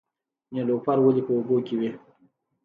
نیلوفر 0.53 0.97
ولې 1.01 1.21
په 1.25 1.31
اوبو 1.37 1.57
کې 1.65 1.75
وي؟ 1.79 1.89